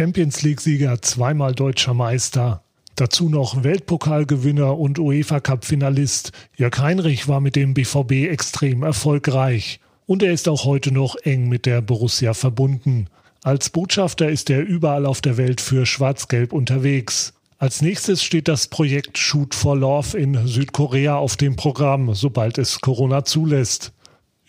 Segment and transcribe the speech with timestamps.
[0.00, 2.62] Champions League-Sieger, zweimal deutscher Meister.
[2.94, 6.32] Dazu noch Weltpokalgewinner und UEFA-Cup-Finalist.
[6.56, 9.78] Jörg Heinrich war mit dem BVB extrem erfolgreich.
[10.06, 13.08] Und er ist auch heute noch eng mit der Borussia verbunden.
[13.42, 17.34] Als Botschafter ist er überall auf der Welt für Schwarz-Gelb unterwegs.
[17.58, 22.80] Als nächstes steht das Projekt Shoot for Love in Südkorea auf dem Programm, sobald es
[22.80, 23.92] Corona zulässt.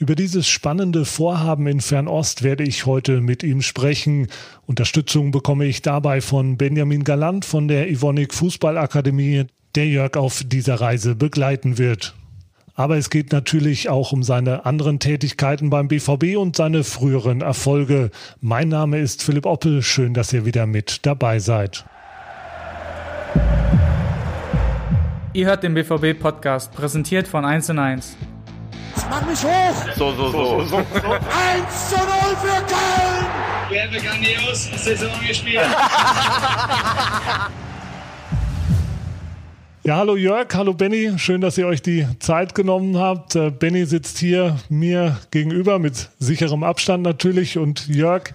[0.02, 4.30] Über dieses spannende Vorhaben in Fernost werde ich heute mit ihm sprechen.
[4.66, 9.46] Unterstützung bekomme ich dabei von Benjamin Galant von der Ivonik Fußballakademie,
[9.76, 12.16] der Jörg auf dieser Reise begleiten wird.
[12.74, 18.10] Aber es geht natürlich auch um seine anderen Tätigkeiten beim BVB und seine früheren Erfolge.
[18.40, 19.84] Mein Name ist Philipp Oppel.
[19.84, 21.86] Schön, dass ihr wieder mit dabei seid.
[25.34, 28.18] Ihr hört den BVB-Podcast, präsentiert von 1 und 1.
[29.10, 29.96] Mach mich hoch!
[29.96, 30.60] So, so, so.
[30.62, 30.78] so, so.
[30.78, 32.06] 1 zu 0
[32.42, 33.26] für Köln!
[33.70, 35.62] Wir haben grandios Saison gespielt.
[39.84, 41.14] Ja, hallo Jörg, hallo Benny.
[41.18, 43.36] Schön, dass ihr euch die Zeit genommen habt.
[43.36, 48.32] Äh, Benny sitzt hier mir gegenüber mit sicherem Abstand natürlich und Jörg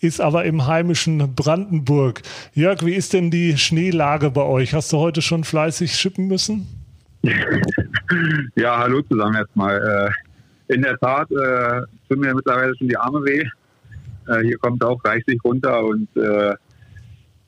[0.00, 2.20] ist aber im heimischen Brandenburg.
[2.54, 4.74] Jörg, wie ist denn die Schneelage bei euch?
[4.74, 6.66] Hast du heute schon fleißig schippen müssen?
[8.56, 10.12] ja, hallo zusammen erstmal.
[10.68, 13.44] Äh, in der Tat äh, tun mir mittlerweile schon die Arme weh.
[14.28, 16.54] Äh, hier kommt auch reichlich runter und äh,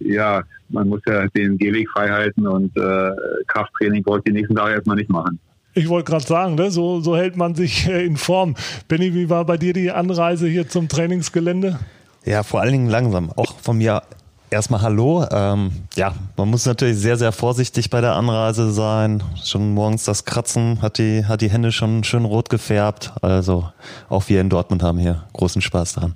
[0.00, 3.10] ja, man muss ja den Gehweg frei halten und äh,
[3.46, 5.38] Krafttraining wollte ich die nächsten Tage erstmal nicht machen.
[5.74, 6.70] Ich wollte gerade sagen, ne?
[6.70, 8.56] so, so hält man sich äh, in Form.
[8.88, 11.78] Benny, wie war bei dir die Anreise hier zum Trainingsgelände?
[12.24, 13.30] Ja, vor allen Dingen langsam.
[13.30, 14.02] Auch von mir
[14.52, 15.26] erstmal Hallo.
[15.30, 19.22] Ähm, ja, man muss natürlich sehr, sehr vorsichtig bei der Anreise sein.
[19.42, 23.12] Schon morgens das Kratzen hat die, hat die Hände schon schön rot gefärbt.
[23.22, 23.72] Also
[24.08, 26.14] auch wir in Dortmund haben hier großen Spaß daran.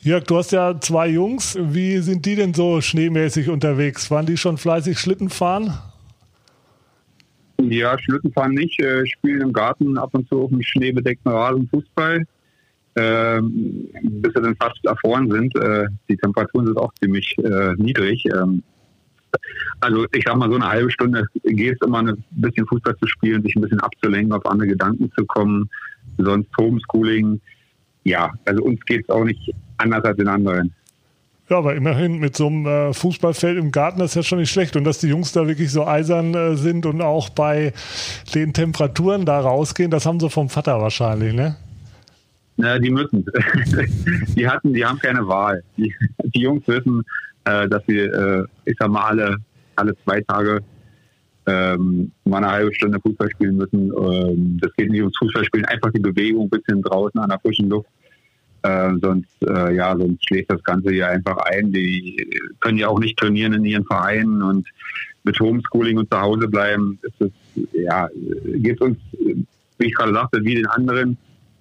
[0.00, 1.56] Jörg, du hast ja zwei Jungs.
[1.60, 4.10] Wie sind die denn so schneemäßig unterwegs?
[4.10, 5.78] Waren die schon fleißig Schlitten fahren?
[7.60, 8.80] Ja, Schlitten fahren nicht.
[8.80, 12.24] Äh, spielen im Garten ab und zu auf dem schneebedeckten Rasen Fußball
[12.96, 15.54] ähm, bis sie dann fast erfroren sind.
[15.56, 18.24] Äh, die Temperaturen sind auch ziemlich äh, niedrig.
[18.26, 18.62] Ähm,
[19.80, 23.06] also ich sag mal, so eine halbe Stunde geht es immer ein bisschen Fußball zu
[23.06, 25.70] spielen, sich ein bisschen abzulenken, auf andere Gedanken zu kommen.
[26.18, 27.40] Sonst Homeschooling.
[28.04, 30.74] Ja, also uns geht es auch nicht anders als den anderen.
[31.48, 34.76] Ja, aber immerhin mit so einem äh, Fußballfeld im Garten ist ja schon nicht schlecht.
[34.76, 37.72] Und dass die Jungs da wirklich so eisern äh, sind und auch bei
[38.34, 41.56] den Temperaturen da rausgehen, das haben sie vom Vater wahrscheinlich, ne?
[42.60, 43.24] Na, die müssen.
[44.36, 45.62] die hatten, die haben keine Wahl.
[45.78, 45.94] Die,
[46.34, 47.02] die Jungs wissen,
[47.44, 49.36] äh, dass sie, äh, ich sag mal, alle,
[49.76, 50.60] alle zwei Tage
[51.46, 53.90] ähm, mal eine halbe Stunde Fußball spielen müssen.
[53.90, 57.70] Ähm, das geht nicht ums Fußballspielen, einfach die Bewegung ein bisschen draußen an der frischen
[57.70, 57.88] Luft.
[58.62, 61.72] Äh, sonst, äh, ja, sonst schlägt das Ganze hier einfach ein.
[61.72, 64.68] Die können ja auch nicht trainieren in ihren Vereinen und
[65.24, 67.30] mit Homeschooling und zu Hause bleiben, ist es,
[67.72, 68.08] ja,
[68.44, 68.98] geht uns,
[69.78, 71.16] wie ich gerade sagte, wie den anderen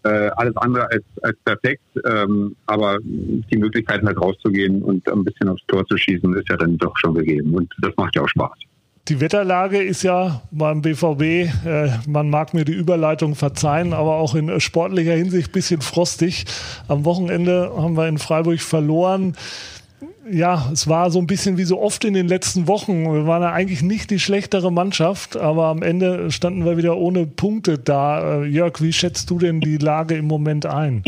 [0.09, 5.49] äh, alles andere als, als perfekt, ähm, aber die Möglichkeit halt rauszugehen und ein bisschen
[5.49, 8.29] aufs Tor zu schießen, ist ja dann doch schon gegeben und das macht ja auch
[8.29, 8.57] Spaß.
[9.07, 14.35] Die Wetterlage ist ja beim BVB, äh, man mag mir die Überleitung verzeihen, aber auch
[14.35, 16.45] in sportlicher Hinsicht ein bisschen frostig.
[16.87, 19.35] Am Wochenende haben wir in Freiburg verloren
[20.31, 23.03] ja, es war so ein bisschen wie so oft in den letzten Wochen.
[23.03, 27.25] Wir waren ja eigentlich nicht die schlechtere Mannschaft, aber am Ende standen wir wieder ohne
[27.25, 28.41] Punkte da.
[28.41, 31.03] Äh, Jörg, wie schätzt du denn die Lage im Moment ein?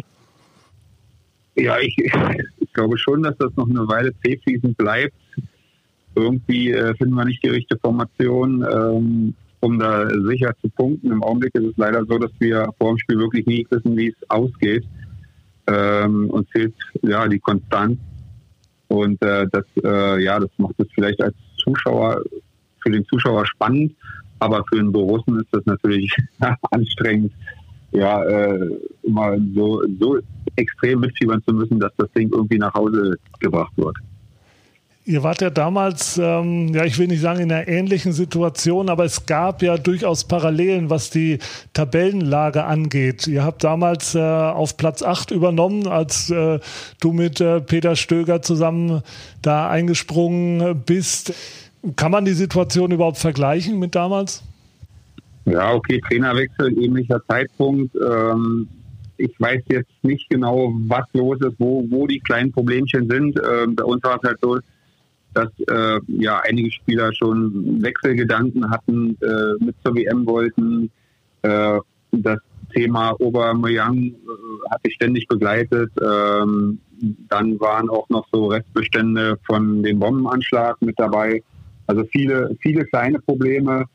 [1.56, 5.16] Ja, ich, ich glaube schon, dass das noch eine Weile zähfließend bleibt.
[6.16, 11.12] Irgendwie äh, finden wir nicht die richtige Formation, ähm, um da sicher zu punkten.
[11.12, 14.10] Im Augenblick ist es leider so, dass wir vor dem Spiel wirklich nie wissen, wie
[14.10, 14.86] es ausgeht.
[15.68, 17.98] Ähm, uns fehlt ja die Konstanz
[18.92, 22.22] und äh, das, äh, ja, das macht es vielleicht als Zuschauer,
[22.82, 23.94] für den Zuschauer spannend,
[24.40, 26.14] aber für den Borussen ist das natürlich
[26.72, 27.32] anstrengend,
[27.92, 28.70] ja, äh,
[29.04, 30.20] immer so, so
[30.58, 33.96] extrem mitfiebern zu müssen, dass das Ding irgendwie nach Hause gebracht wird.
[35.04, 39.04] Ihr wart ja damals, ähm, ja, ich will nicht sagen in einer ähnlichen Situation, aber
[39.04, 41.40] es gab ja durchaus Parallelen, was die
[41.74, 43.26] Tabellenlage angeht.
[43.26, 46.60] Ihr habt damals äh, auf Platz 8 übernommen, als äh,
[47.00, 49.02] du mit äh, Peter Stöger zusammen
[49.42, 51.34] da eingesprungen bist.
[51.96, 54.44] Kann man die Situation überhaupt vergleichen mit damals?
[55.46, 57.96] Ja, okay, Trainerwechsel, ähnlicher Zeitpunkt.
[57.96, 58.68] Ähm,
[59.18, 63.40] ich weiß jetzt nicht genau, was los ist, wo, wo die kleinen Problemchen sind.
[63.40, 64.60] Ähm, bei uns war es halt so,
[65.34, 70.92] dass äh, ja einige Spieler schon Wechselgedanken hatten, äh, mit zur WM wollten.
[71.42, 71.80] Äh,
[72.12, 72.40] das
[72.74, 74.14] Thema Aubameyang äh,
[74.70, 75.92] hat sich ständig begleitet.
[76.02, 76.80] Ähm,
[77.30, 81.42] dann waren auch noch so Restbestände von dem Bombenanschlag mit dabei.
[81.88, 83.86] Also viele, viele kleine Probleme,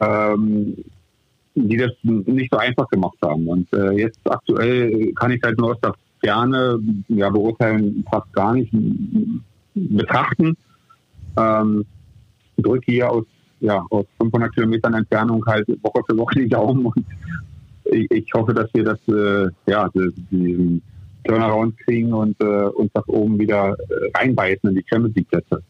[0.00, 0.76] ähm,
[1.54, 3.48] die das nicht so einfach gemacht haben.
[3.48, 6.78] Und äh, jetzt aktuell kann ich halt nur aus der Ferne
[7.08, 8.72] ja, beurteilen, fast gar nicht
[9.74, 10.56] betrachten.
[11.36, 11.84] Ähm,
[12.58, 13.24] drücke hier aus,
[13.60, 17.04] ja, aus 500 Kilometern Entfernung halt Woche für Woche die Daumen und
[17.84, 19.88] ich, ich hoffe, dass wir das, äh, ja,
[20.30, 20.82] diesen
[21.24, 25.62] Turnaround kriegen und äh, uns das oben wieder äh, reinbeißen in die Champions League Plätze.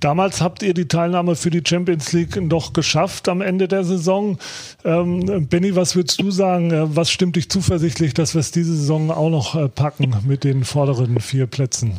[0.00, 4.38] Damals habt ihr die Teilnahme für die Champions League noch geschafft am Ende der Saison.
[4.84, 6.70] Ähm, Benny, was würdest du sagen?
[6.70, 10.44] Äh, was stimmt dich zuversichtlich, dass wir es diese Saison auch noch äh, packen mit
[10.44, 11.92] den vorderen vier Plätzen?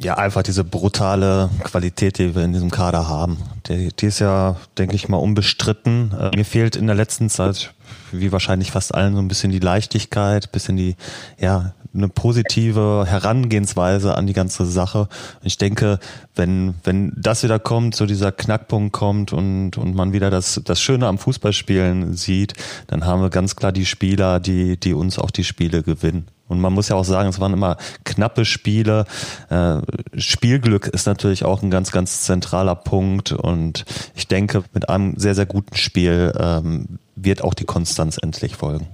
[0.00, 3.36] Ja, einfach diese brutale Qualität, die wir in diesem Kader haben.
[3.66, 6.12] Die, die ist ja, denke ich mal, unbestritten.
[6.12, 7.74] Äh, mir fehlt in der letzten Zeit,
[8.12, 10.94] wie wahrscheinlich fast allen, so ein bisschen die Leichtigkeit, bisschen die,
[11.40, 15.08] ja, eine positive Herangehensweise an die ganze Sache.
[15.42, 15.98] Ich denke,
[16.36, 20.80] wenn, wenn das wieder kommt, so dieser Knackpunkt kommt und, und man wieder das, das
[20.80, 22.54] Schöne am Fußballspielen sieht,
[22.86, 26.28] dann haben wir ganz klar die Spieler, die, die uns auch die Spiele gewinnen.
[26.48, 29.04] Und man muss ja auch sagen, es waren immer knappe Spiele.
[29.50, 29.78] Äh,
[30.16, 33.32] Spielglück ist natürlich auch ein ganz, ganz zentraler Punkt.
[33.32, 33.84] Und
[34.14, 38.86] ich denke, mit einem sehr, sehr guten Spiel ähm, wird auch die Konstanz endlich folgen.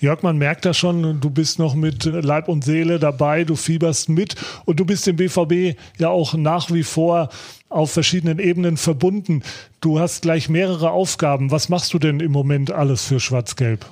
[0.00, 4.08] Jörg, man merkt das schon, du bist noch mit Leib und Seele dabei, du fieberst
[4.08, 4.34] mit
[4.64, 7.28] und du bist dem BVB ja auch nach wie vor
[7.68, 9.42] auf verschiedenen Ebenen verbunden.
[9.80, 11.50] Du hast gleich mehrere Aufgaben.
[11.50, 13.86] Was machst du denn im Moment alles für Schwarz-Gelb?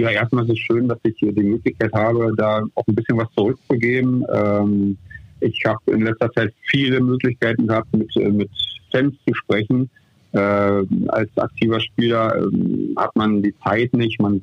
[0.00, 3.18] Ja, erstmal ist es schön, dass ich hier die Möglichkeit habe, da auch ein bisschen
[3.18, 4.24] was zurückzugeben.
[4.32, 4.96] Ähm,
[5.40, 8.48] ich habe in letzter Zeit viele Möglichkeiten gehabt, mit, äh, mit
[8.90, 9.90] Fans zu sprechen.
[10.32, 14.40] Äh, als aktiver Spieler äh, hat man die Zeit nicht, man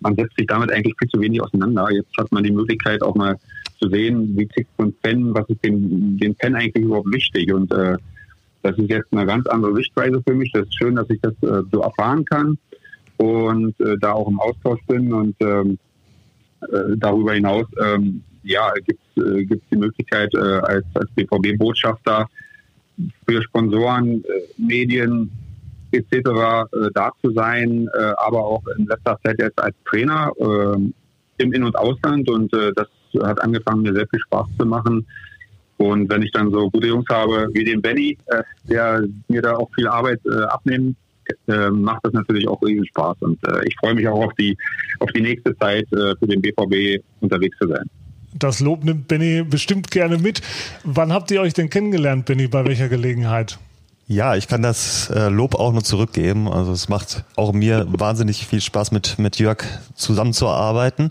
[0.00, 1.88] man setzt sich damit eigentlich viel zu wenig auseinander.
[1.90, 3.36] Jetzt hat man die Möglichkeit auch mal
[3.78, 7.52] zu sehen, wie tickt so ein Fan, was ist dem, dem Fan eigentlich überhaupt wichtig.
[7.52, 7.96] Und äh,
[8.62, 10.50] das ist jetzt eine ganz andere Sichtweise für mich.
[10.52, 12.56] Das ist schön, dass ich das äh, so erfahren kann
[13.18, 15.12] und äh, da auch im Austausch bin.
[15.12, 15.78] Und ähm,
[16.62, 22.26] äh, darüber hinaus ähm, ja, gibt es äh, die Möglichkeit, äh, als, als BVB-Botschafter
[23.26, 25.30] für Sponsoren, äh, Medien,
[25.92, 26.12] etc.
[26.12, 31.52] Äh, da zu sein, äh, aber auch in letzter Zeit jetzt als Trainer äh, im
[31.52, 32.88] In- und Ausland und das
[33.22, 35.06] hat angefangen, mir sehr viel Spaß zu machen.
[35.76, 38.18] Und wenn ich dann so gute Jungs habe wie den Benny,
[38.68, 40.96] der mir da auch viel Arbeit abnimmt,
[41.48, 43.16] äh, macht das natürlich auch riesen Spaß.
[43.20, 44.56] Und äh, ich freue mich auch auf die,
[45.00, 47.84] auf die nächste Zeit äh, für den BVB unterwegs zu sein.
[48.34, 50.42] Das Lob nimmt Benny bestimmt gerne mit.
[50.84, 52.46] Wann habt ihr euch denn kennengelernt, Benny?
[52.46, 53.58] Bei welcher Gelegenheit?
[54.10, 56.48] Ja, ich kann das äh, Lob auch nur zurückgeben.
[56.48, 59.58] Also es macht auch mir wahnsinnig viel Spaß, mit, mit Jörg
[59.94, 61.10] zusammenzuarbeiten.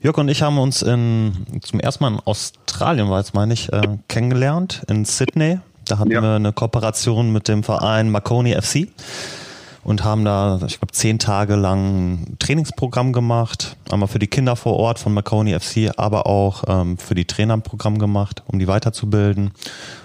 [0.00, 3.72] Jörg und ich haben uns in, zum ersten Mal in Australien, war es meine ich,
[3.72, 5.58] äh, kennengelernt, in Sydney.
[5.86, 6.22] Da hatten ja.
[6.22, 8.88] wir eine Kooperation mit dem Verein Marconi FC
[9.86, 13.76] und haben da, ich glaube, zehn Tage lang ein Trainingsprogramm gemacht.
[13.88, 17.56] Einmal für die Kinder vor Ort von Marconi FC, aber auch ähm, für die Trainer
[17.56, 19.52] ein Programm gemacht, um die weiterzubilden.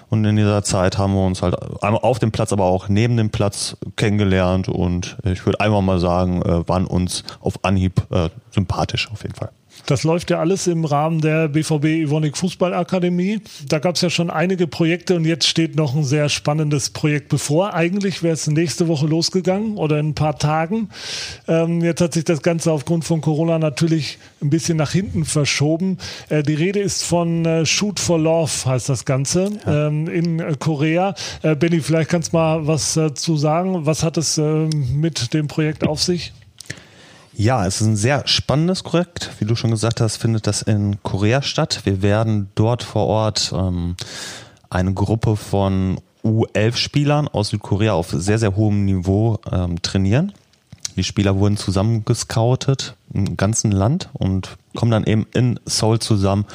[0.10, 3.18] Und in dieser Zeit haben wir uns halt einmal auf dem Platz, aber auch neben
[3.18, 8.30] dem Platz kennengelernt und ich würde einfach mal sagen, äh, waren uns auf Anhieb äh,
[8.52, 9.50] sympathisch auf jeden Fall.
[9.86, 13.42] Das läuft ja alles im Rahmen der BVB Ivonik Fußballakademie.
[13.68, 17.30] Da gab es ja schon einige Projekte und jetzt steht noch ein sehr spannendes Projekt
[17.30, 17.74] bevor.
[17.74, 20.90] Eigentlich wäre es nächste Woche losgegangen oder in ein paar Tagen.
[21.48, 25.98] Ähm, jetzt hat sich das Ganze aufgrund von Corona natürlich ein bisschen nach hinten verschoben.
[26.30, 29.88] Äh, die Rede ist von äh, Shoot for Love, heißt das Ganze, ja.
[29.88, 31.16] ähm, in Korea.
[31.42, 33.86] Äh, Benny, vielleicht kannst du mal was dazu sagen.
[33.86, 36.34] Was hat es äh, mit dem Projekt auf sich?
[37.42, 39.32] Ja, es ist ein sehr spannendes Projekt.
[39.40, 41.82] Wie du schon gesagt hast, findet das in Korea statt.
[41.86, 43.96] Wir werden dort vor Ort ähm,
[44.70, 50.34] eine Gruppe von U11-Spielern aus Südkorea auf sehr, sehr hohem Niveau ähm, trainieren.
[50.96, 56.46] Die Spieler wurden zusammengescoutet im ganzen Land und kommen dann eben in Seoul zusammen,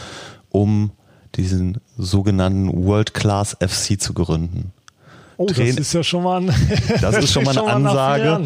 [0.50, 0.92] um
[1.34, 4.70] diesen sogenannten World Class FC zu gründen.
[5.38, 6.46] Oh, das ist ja schon mal, ein
[7.00, 8.44] das ist schon mal eine Ansage.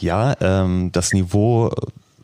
[0.00, 1.70] Ja, ähm, das Niveau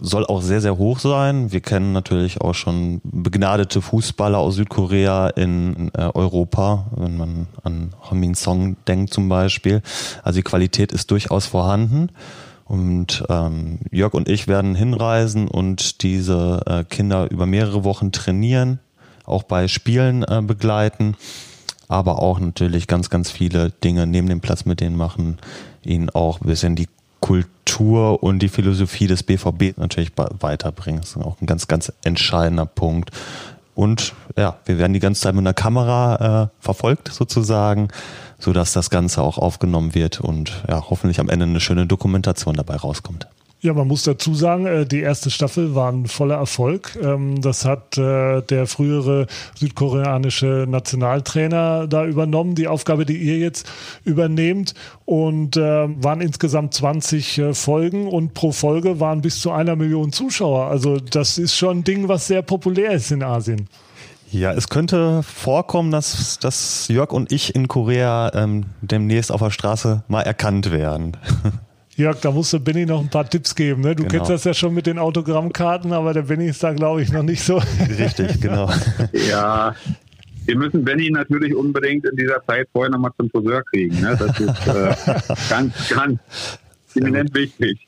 [0.03, 1.53] soll auch sehr, sehr hoch sein.
[1.53, 7.93] Wir kennen natürlich auch schon begnadete Fußballer aus Südkorea in äh, Europa, wenn man an
[8.13, 9.81] Min Song denkt zum Beispiel.
[10.25, 12.09] Also die Qualität ist durchaus vorhanden.
[12.65, 18.81] Und ähm, Jörg und ich werden hinreisen und diese äh, Kinder über mehrere Wochen trainieren,
[19.25, 21.17] auch bei Spielen äh, begleiten
[21.93, 25.39] aber auch natürlich ganz, ganz viele Dinge neben dem Platz mit denen machen,
[25.85, 26.89] ihnen auch ein bisschen die
[27.21, 31.01] Kultur und die Philosophie des BVB natürlich weiterbringen.
[31.01, 33.11] Das ist auch ein ganz, ganz entscheidender Punkt.
[33.75, 37.89] Und ja, wir werden die ganze Zeit mit einer Kamera äh, verfolgt sozusagen,
[38.39, 42.55] so dass das Ganze auch aufgenommen wird und ja, hoffentlich am Ende eine schöne Dokumentation
[42.55, 43.29] dabei rauskommt.
[43.65, 46.99] Ja, man muss dazu sagen, äh, die erste Staffel war ein voller Erfolg.
[47.01, 53.71] Ähm, das hat äh, der frühere südkoreanische Nationaltrainer da übernommen, die Aufgabe, die ihr jetzt
[54.05, 54.75] übernehmt.
[55.05, 60.67] Und äh, waren insgesamt 20 Folgen und pro Folge waren bis zu einer Million Zuschauer.
[60.67, 63.69] Also das ist schon ein Ding, was sehr populär ist in Asien.
[64.33, 69.51] Ja, es könnte vorkommen, dass, dass Jörg und ich in Korea ähm, demnächst auf der
[69.51, 71.17] Straße mal erkannt werden.
[72.03, 73.83] Jörg, da musste Benny noch ein paar Tipps geben.
[73.83, 73.95] Ne?
[73.95, 74.11] Du genau.
[74.11, 77.23] kennst das ja schon mit den Autogrammkarten, aber der Benny ist da, glaube ich, noch
[77.23, 77.63] nicht so.
[77.99, 78.71] Richtig, genau.
[79.13, 79.75] ja,
[80.47, 84.01] wir müssen Benny natürlich unbedingt in dieser Zeit vorher nochmal zum Friseur kriegen.
[84.01, 84.17] Ne?
[84.19, 86.19] Das ist äh, ganz, ganz
[86.95, 87.87] eminent wichtig.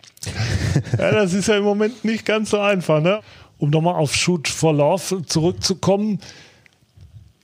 [0.99, 3.03] Ja, das ist ja im Moment nicht ganz so einfach.
[3.03, 3.21] Ne?
[3.59, 6.21] Um nochmal auf Shoot for Love zurückzukommen.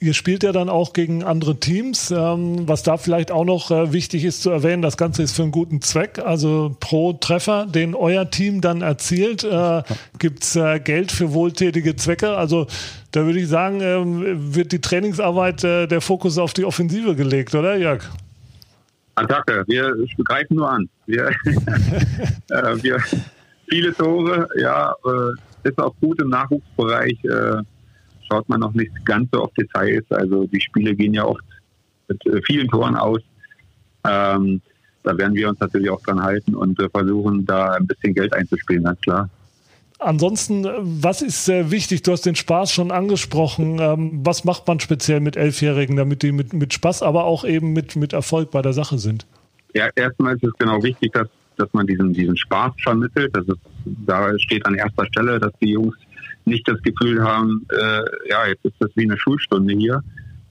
[0.02, 2.10] Ihr spielt ja dann auch gegen andere Teams.
[2.10, 5.42] Ähm, was da vielleicht auch noch äh, wichtig ist zu erwähnen, das Ganze ist für
[5.42, 6.18] einen guten Zweck.
[6.18, 9.82] Also pro Treffer, den euer Team dann erzielt, äh,
[10.18, 12.34] gibt's äh, Geld für wohltätige Zwecke.
[12.34, 12.66] Also
[13.12, 17.54] da würde ich sagen, ähm, wird die Trainingsarbeit äh, der Fokus auf die Offensive gelegt,
[17.54, 18.02] oder Jörg?
[19.16, 20.88] Attacke, wir greifen nur an.
[21.04, 21.26] Wir,
[22.48, 23.02] äh, wir
[23.68, 27.18] viele Tore, ja, äh, ist auch gut im Nachwuchsbereich
[28.30, 30.04] schaut man noch nicht ganz so auf Details.
[30.10, 31.42] Also die Spiele gehen ja oft
[32.08, 33.20] mit äh, vielen Toren aus.
[34.06, 34.60] Ähm,
[35.02, 38.32] da werden wir uns natürlich auch dran halten und äh, versuchen, da ein bisschen Geld
[38.34, 39.28] einzuspielen, ganz klar.
[39.98, 42.02] Ansonsten, was ist sehr wichtig?
[42.02, 43.78] Du hast den Spaß schon angesprochen.
[43.80, 47.74] Ähm, was macht man speziell mit Elfjährigen, damit die mit, mit Spaß, aber auch eben
[47.74, 49.26] mit, mit Erfolg bei der Sache sind?
[49.74, 53.36] Ja, erstmal ist es genau wichtig, dass, dass man diesen, diesen Spaß vermittelt.
[53.36, 53.60] Das ist,
[54.06, 55.94] da steht an erster Stelle, dass die Jungs
[56.50, 60.02] nicht das Gefühl haben, äh, ja, jetzt ist das wie eine Schulstunde hier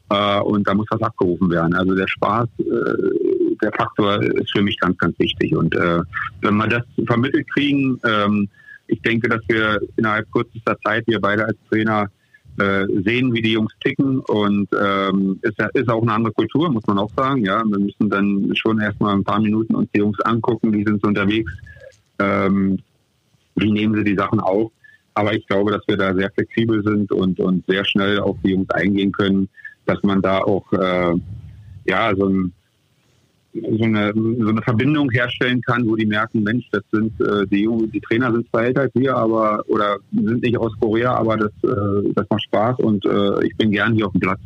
[0.09, 1.73] äh, und da muss was abgerufen werden.
[1.73, 5.55] Also der Spaß, äh, der Faktor ist für mich ganz, ganz wichtig.
[5.55, 5.99] Und äh,
[6.41, 8.49] wenn wir das vermittelt kriegen, ähm,
[8.87, 12.09] ich denke, dass wir innerhalb kürzester Zeit, wir beide als Trainer,
[12.57, 16.85] äh, sehen, wie die Jungs ticken und ähm, ist, ist auch eine andere Kultur, muss
[16.87, 17.45] man auch sagen.
[17.45, 21.01] Ja, wir müssen dann schon erstmal ein paar Minuten uns die Jungs angucken, wie sind
[21.01, 21.51] sie unterwegs,
[22.17, 22.79] ähm,
[23.55, 24.71] wie nehmen sie die Sachen auf
[25.13, 28.51] aber ich glaube, dass wir da sehr flexibel sind und, und sehr schnell auf die
[28.51, 29.49] Jungs eingehen können,
[29.85, 31.15] dass man da auch äh,
[31.85, 32.53] ja so, ein,
[33.53, 37.67] so, eine, so eine Verbindung herstellen kann, wo die merken, Mensch, das sind äh, die
[37.91, 41.51] die Trainer sind zwar älter als wir, aber oder sind nicht aus Korea, aber das,
[41.63, 44.39] äh, das macht Spaß und äh, ich bin gern hier auf dem Platz.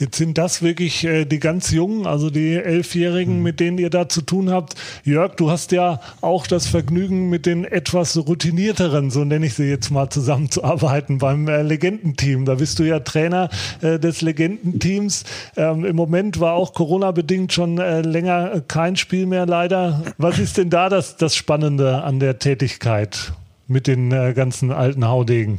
[0.00, 3.42] Jetzt sind das wirklich äh, die ganz Jungen, also die Elfjährigen, mhm.
[3.42, 4.74] mit denen ihr da zu tun habt.
[5.04, 9.64] Jörg, du hast ja auch das Vergnügen, mit den etwas routinierteren, so nenne ich sie
[9.64, 12.46] jetzt mal, zusammenzuarbeiten beim äh, Legendenteam.
[12.46, 13.50] Da bist du ja Trainer
[13.82, 15.24] äh, des Legendenteams.
[15.58, 20.02] Ähm, Im Moment war auch Corona-bedingt schon äh, länger kein Spiel mehr leider.
[20.16, 23.34] Was ist denn da das, das Spannende an der Tätigkeit
[23.68, 25.58] mit den äh, ganzen alten Haudegen?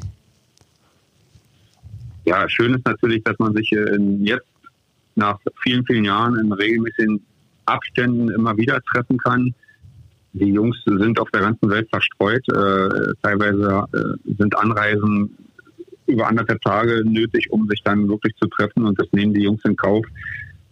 [2.26, 3.70] Ja, schön ist natürlich, dass man sich
[4.20, 4.46] jetzt
[5.16, 7.22] nach vielen, vielen Jahren in regelmäßigen
[7.66, 9.54] Abständen immer wieder treffen kann.
[10.34, 12.48] Die Jungs sind auf der ganzen Welt verstreut.
[12.50, 15.36] Äh, teilweise äh, sind Anreisen
[16.08, 19.62] über anderthalb Tage nötig, um sich dann wirklich zu treffen und das nehmen die Jungs
[19.66, 20.06] in Kauf.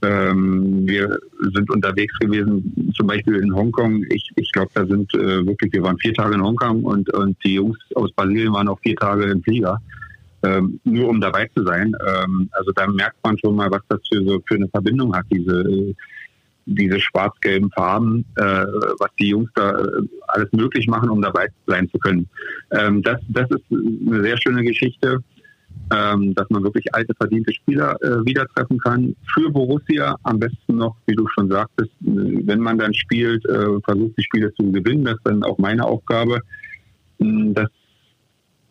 [0.02, 1.20] Ähm, wir
[1.54, 4.06] sind unterwegs gewesen, zum Beispiel in Hongkong.
[4.10, 7.38] Ich, ich glaube, da sind äh, wirklich, wir waren vier Tage in Hongkong und, und
[7.44, 9.82] die Jungs aus Brasilien waren auch vier Tage im Flieger
[10.44, 11.94] ähm, nur um dabei zu sein.
[12.08, 15.26] Ähm, also da merkt man schon mal, was das für so für eine Verbindung hat,
[15.32, 15.96] diese
[16.70, 18.44] diese schwarz-gelben Farben, äh,
[19.00, 22.30] was die Jungs da äh, alles möglich machen, um dabei sein zu können.
[22.72, 25.24] Ähm, das, das ist eine sehr schöne Geschichte,
[25.92, 29.16] ähm, dass man wirklich alte, verdiente Spieler äh, wieder treffen kann.
[29.34, 34.18] Für Borussia am besten noch, wie du schon sagtest, wenn man dann spielt, äh, versucht
[34.18, 35.06] die Spiele zu gewinnen.
[35.06, 36.42] Das ist dann auch meine Aufgabe.
[37.18, 37.70] Das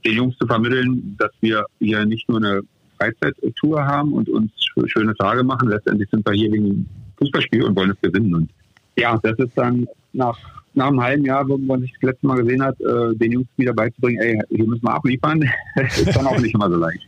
[0.09, 2.63] den Jungs zu vermitteln, dass wir hier nicht nur eine
[2.99, 4.51] Freizeittour haben und uns
[4.87, 5.69] schöne Tage machen.
[5.69, 6.89] Letztendlich sind wir hier wegen
[7.19, 8.35] Fußballspiel und wollen es gewinnen.
[8.35, 8.51] Und
[8.97, 10.39] ja, das ist dann nach,
[10.75, 13.49] nach einem halben Jahr, wo man sich das letzte Mal gesehen hat, äh, den Jungs
[13.57, 15.43] wieder beizubringen, ey, hier müssen wir abliefern,
[15.77, 17.07] ist dann auch nicht immer so leicht.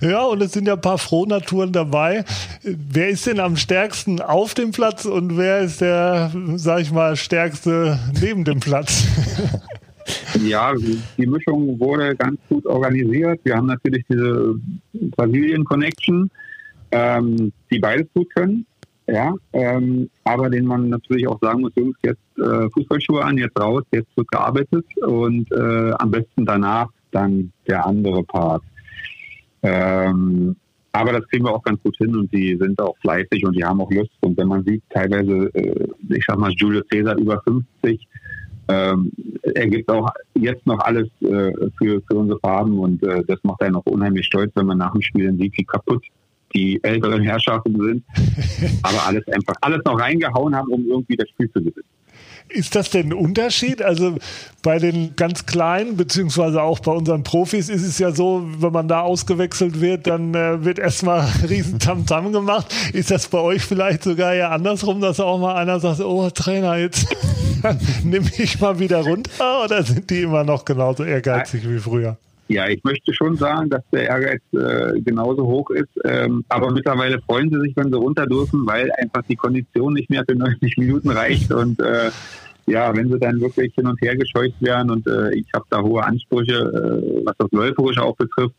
[0.00, 2.24] Ja, und es sind ja ein paar Frohnaturen dabei.
[2.64, 7.14] Wer ist denn am stärksten auf dem Platz und wer ist der, sag ich mal,
[7.14, 9.06] stärkste neben dem Platz?
[10.44, 13.40] Ja, die Mischung wurde ganz gut organisiert.
[13.44, 14.54] Wir haben natürlich diese
[14.92, 16.30] Brasilien-Connection,
[16.90, 18.66] ähm, die beides gut können.
[19.06, 23.58] Ja, ähm, aber den man natürlich auch sagen muss, Jungs, jetzt äh, Fußballschuhe an, jetzt
[23.58, 28.62] raus, jetzt wird gearbeitet und äh, am besten danach dann der andere Part.
[29.62, 30.56] Ähm,
[30.92, 33.64] aber das kriegen wir auch ganz gut hin und die sind auch fleißig und die
[33.64, 34.12] haben auch Lust.
[34.20, 38.06] Und wenn man sieht, teilweise, äh, ich sag mal, Julio Cesar über 50,
[38.68, 39.10] ähm,
[39.42, 43.62] er gibt auch jetzt noch alles äh, für, für unsere Farben und äh, das macht
[43.62, 46.04] einen auch unheimlich stolz, wenn man nach dem Spiel sieht, wie kaputt
[46.54, 48.04] die älteren Herrschaften sind,
[48.82, 51.88] aber alles einfach, alles noch reingehauen haben, um irgendwie das Spiel zu gewinnen.
[52.48, 53.82] Ist das denn ein Unterschied?
[53.82, 54.16] Also
[54.62, 58.88] bei den ganz Kleinen, beziehungsweise auch bei unseren Profis ist es ja so, wenn man
[58.88, 62.74] da ausgewechselt wird, dann äh, wird erstmal riesen Tamtam -Tam gemacht.
[62.92, 66.76] Ist das bei euch vielleicht sogar ja andersrum, dass auch mal einer sagt, oh Trainer,
[66.76, 67.06] jetzt
[68.04, 72.16] nimm ich mal wieder runter oder sind die immer noch genauso ehrgeizig wie früher?
[72.52, 75.88] Ja, ich möchte schon sagen, dass der Ehrgeiz äh, genauso hoch ist.
[76.04, 80.10] Ähm, aber mittlerweile freuen sie sich, wenn sie runter dürfen, weil einfach die Kondition nicht
[80.10, 81.50] mehr für 90 Minuten reicht.
[81.50, 82.10] Und äh,
[82.66, 85.80] ja, wenn sie dann wirklich hin und her gescheucht werden und äh, ich habe da
[85.80, 88.54] hohe Ansprüche, äh, was das Läuferische auch betrifft,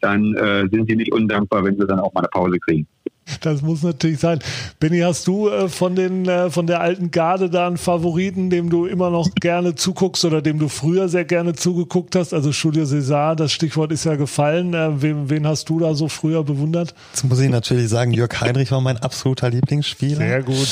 [0.00, 2.86] dann äh, sind sie nicht undankbar, wenn sie dann auch mal eine Pause kriegen.
[3.40, 4.38] Das muss natürlich sein.
[4.80, 8.70] Benny, hast du äh, von, den, äh, von der alten Garde da einen Favoriten, dem
[8.70, 12.32] du immer noch gerne zuguckst oder dem du früher sehr gerne zugeguckt hast?
[12.34, 14.74] Also Julio César, das Stichwort ist ja gefallen.
[14.74, 16.94] Äh, wen, wen, hast du da so früher bewundert?
[17.12, 20.16] Jetzt muss ich natürlich sagen, Jörg Heinrich war mein absoluter Lieblingsspieler.
[20.16, 20.68] Sehr gut.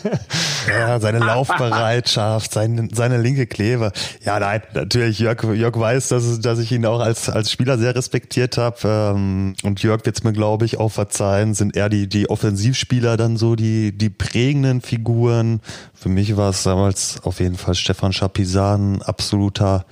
[0.68, 3.92] ja, seine Laufbereitschaft, seine, seine linke Kleve.
[4.24, 7.94] Ja, nein, natürlich, Jörg, Jörg weiß, dass, dass ich ihn auch als, als Spieler sehr
[7.94, 8.76] respektiert habe.
[8.84, 13.16] Ähm, und Jörg wird es mir, glaube ich, auch verzeihen, sind eher die, die Offensivspieler
[13.16, 15.60] dann so die, die prägenden Figuren.
[15.94, 19.86] Für mich war es damals auf jeden Fall Stefan Schapisan, absoluter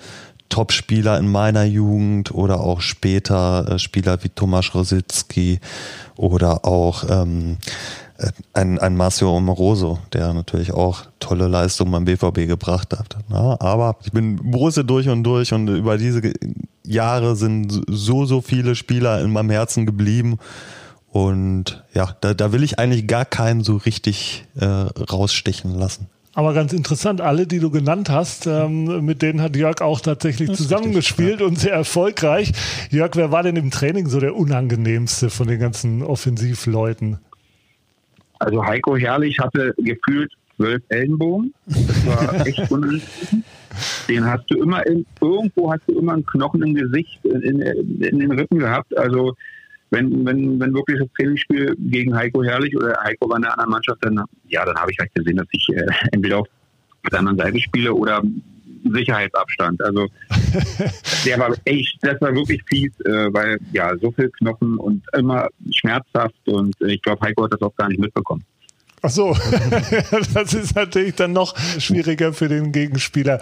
[0.50, 5.61] Topspieler in meiner Jugend oder auch später äh, Spieler wie Tomasz Rositzky
[6.16, 7.57] oder auch ähm,
[8.18, 13.16] äh, ein, ein Marcio Amoroso, der natürlich auch tolle Leistungen beim BVB gebracht hat.
[13.28, 16.33] Na, aber ich bin Borussia durch und durch und über diese
[16.85, 20.38] Jahre sind so, so viele Spieler in meinem Herzen geblieben
[21.11, 26.09] und ja, da, da will ich eigentlich gar keinen so richtig äh, rausstechen lassen.
[26.35, 30.53] Aber ganz interessant, alle, die du genannt hast, ähm, mit denen hat Jörg auch tatsächlich
[30.53, 31.47] zusammengespielt ja.
[31.47, 32.53] und sehr erfolgreich.
[32.90, 37.18] Jörg, wer war denn im Training so der unangenehmste von den ganzen Offensivleuten?
[38.38, 41.53] Also Heiko Herrlich hatte gefühlt zwölf Ellenbogen.
[41.66, 43.03] Das war echt unangenehm.
[44.09, 48.03] Den hast du immer in, irgendwo hast du immer einen Knochen im Gesicht, in, in,
[48.03, 48.97] in den Rippen gehabt.
[48.97, 49.35] Also
[49.90, 53.70] wenn, wenn, wenn wirklich das Trainingsspiel gegen Heiko Herrlich oder Heiko war in einer anderen
[53.70, 56.48] Mannschaft, dann, ja, dann habe ich halt gesehen, dass ich äh, entweder auf
[57.11, 58.22] der anderen Seite spiele oder
[58.85, 59.83] Sicherheitsabstand.
[59.83, 60.09] Also
[61.24, 65.48] der war echt, das war wirklich fies, äh, weil ja so viel Knochen und immer
[65.70, 68.44] schmerzhaft und ich glaube, Heiko hat das auch gar nicht mitbekommen.
[69.01, 69.37] Ach so,
[70.35, 73.41] das ist natürlich dann noch schwieriger für den Gegenspieler.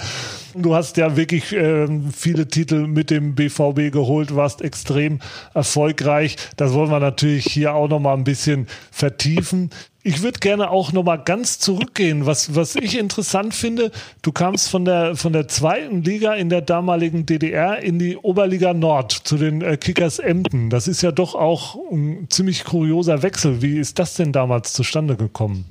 [0.55, 5.21] Du hast ja wirklich äh, viele Titel mit dem BVB geholt, warst extrem
[5.55, 6.37] erfolgreich.
[6.57, 9.71] Das wollen wir natürlich hier auch noch mal ein bisschen vertiefen.
[10.07, 12.27] Ich würde gerne auch noch mal ganz zurückgehen.
[12.27, 13.90] Was, was ich interessant finde,
[14.23, 18.73] du kamst von der, von der zweiten Liga in der damaligen DDR in die Oberliga
[18.73, 20.71] Nord zu den äh, Kickers Emden.
[20.71, 23.62] Das ist ja doch auch ein ziemlich kurioser Wechsel.
[23.62, 25.64] Wie ist das denn damals zustande gekommen?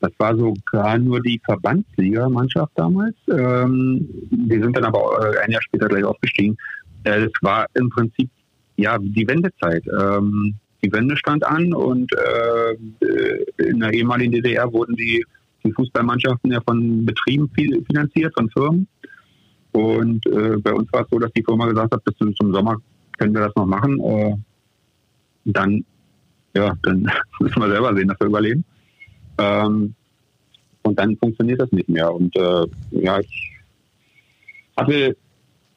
[0.00, 3.16] Das war sogar nur die Verbandsliga-Mannschaft damals.
[3.28, 6.56] Ähm, wir sind dann aber äh, ein Jahr später gleich aufgestiegen.
[7.04, 8.30] Äh, es war im Prinzip
[8.78, 9.84] ja die Wendezeit.
[9.88, 12.74] Ähm, die Wende stand an und äh,
[13.58, 15.24] in der ehemaligen DDR wurden die,
[15.64, 18.88] die Fußballmannschaften ja von Betrieben finanziert, von Firmen.
[19.72, 22.76] Und äh, bei uns war es so, dass die Firma gesagt hat, bis zum Sommer
[23.16, 24.00] können wir das noch machen.
[24.00, 24.34] Äh,
[25.44, 25.84] dann,
[26.54, 28.64] ja, dann müssen wir selber sehen, dass wir überleben.
[29.38, 29.94] Ähm,
[30.82, 32.12] und dann funktioniert das nicht mehr.
[32.12, 33.52] Und äh, ja, ich
[34.76, 35.16] hatte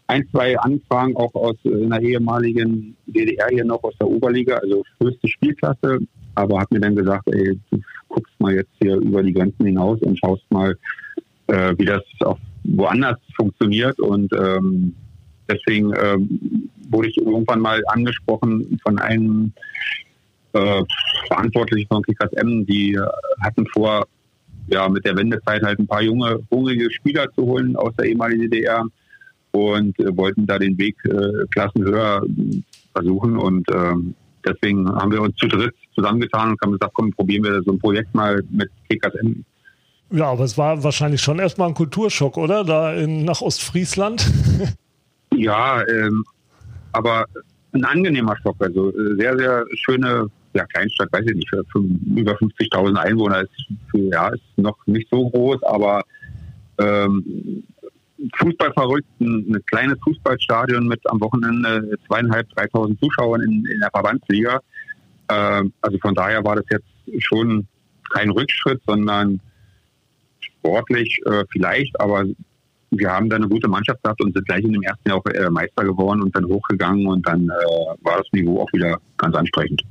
[0.08, 4.84] ein, zwei Anfragen auch aus äh, einer ehemaligen DDR hier noch aus der Oberliga, also
[5.02, 6.00] höchste Spielklasse,
[6.36, 10.00] aber hat mir dann gesagt, ey, du guckst mal jetzt hier über die Grenzen hinaus
[10.02, 10.78] und schaust mal,
[11.48, 14.96] äh, wie das auch woanders funktioniert und ähm,
[15.50, 19.54] deswegen ähm, wurde ich irgendwann mal angesprochen von einem
[20.54, 20.84] äh,
[21.28, 22.98] Verantwortlichen von Kickers M, die
[23.41, 24.08] hatten vor,
[24.68, 28.50] ja, mit der Wendezeit halt ein paar junge, hungrige Spieler zu holen aus der ehemaligen
[28.50, 28.86] DDR
[29.56, 32.22] und äh, wollten da den Weg äh, klassenhöher
[32.94, 33.38] versuchen.
[33.38, 34.15] Und ähm,
[34.46, 37.80] deswegen haben wir uns zu dritt zusammengetan und haben gesagt, komm, probieren wir so ein
[37.80, 39.44] Projekt mal mit PKSM.
[40.12, 42.63] Ja, aber es war wahrscheinlich schon erstmal ein Kulturschock, oder?
[42.63, 44.30] Da in, nach Ostfriesland?
[45.34, 46.24] ja, ähm,
[46.91, 47.26] aber
[47.72, 48.58] ein angenehmer Schock.
[48.60, 51.52] Also äh, sehr, sehr schöne ja, Kleinstadt, weiß ich nicht,
[52.15, 53.52] über 50.000 Einwohner ist,
[53.94, 56.04] ja, ist noch nicht so groß, aber
[56.78, 57.63] ähm,
[58.38, 64.60] Fußballverrückten, ein kleines Fußballstadion mit am Wochenende zweieinhalb, dreitausend Zuschauern in, in der Verbandsliga.
[65.28, 67.67] Äh, also von daher war das jetzt schon
[68.13, 69.39] kein Rückschritt, sondern
[70.39, 72.25] sportlich äh, vielleicht, aber
[72.91, 75.25] wir haben da eine gute Mannschaft gehabt und sind gleich in dem ersten Jahr auch
[75.25, 79.36] äh, Meister geworden und dann hochgegangen und dann äh, war das Niveau auch wieder ganz
[79.36, 79.84] ansprechend.